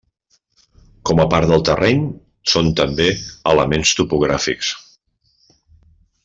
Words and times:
Com 1.09 1.19
a 1.23 1.27
part 1.33 1.51
del 1.51 1.65
terreny, 1.69 2.01
són 2.53 2.71
també 2.79 3.07
elements 3.53 3.93
topogràfics. 4.01 4.73